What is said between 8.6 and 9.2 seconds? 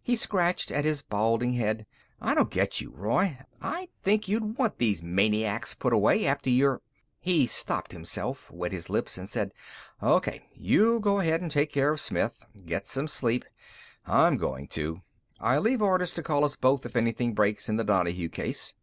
his lips,